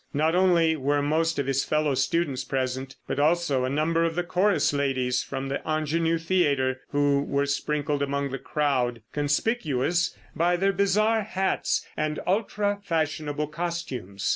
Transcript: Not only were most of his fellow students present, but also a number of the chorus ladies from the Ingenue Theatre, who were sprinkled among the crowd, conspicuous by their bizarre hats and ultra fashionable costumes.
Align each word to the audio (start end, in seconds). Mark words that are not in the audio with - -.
Not 0.15 0.33
only 0.33 0.75
were 0.75 1.03
most 1.03 1.37
of 1.37 1.45
his 1.45 1.63
fellow 1.63 1.93
students 1.93 2.43
present, 2.43 2.95
but 3.05 3.19
also 3.19 3.65
a 3.65 3.69
number 3.69 4.03
of 4.03 4.15
the 4.15 4.23
chorus 4.23 4.73
ladies 4.73 5.21
from 5.21 5.47
the 5.47 5.61
Ingenue 5.63 6.17
Theatre, 6.17 6.81
who 6.89 7.21
were 7.21 7.45
sprinkled 7.45 8.01
among 8.01 8.31
the 8.31 8.39
crowd, 8.39 9.03
conspicuous 9.13 10.17
by 10.35 10.55
their 10.55 10.73
bizarre 10.73 11.21
hats 11.21 11.85
and 11.95 12.19
ultra 12.25 12.79
fashionable 12.81 13.49
costumes. 13.49 14.27